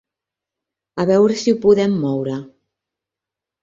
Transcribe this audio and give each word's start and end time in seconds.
A 1.03 1.05
veure 1.11 1.39
si 1.43 1.55
ho 1.55 1.61
podem 1.69 1.97
moure. 2.09 2.43